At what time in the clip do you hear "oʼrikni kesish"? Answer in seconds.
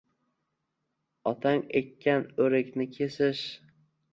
2.47-3.45